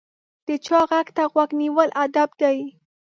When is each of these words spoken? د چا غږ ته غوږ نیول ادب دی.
د 0.47 0.47
چا 0.65 0.79
غږ 0.89 1.07
ته 1.15 1.23
غوږ 1.31 1.49
نیول 1.61 1.89
ادب 2.03 2.29
دی. 2.41 2.57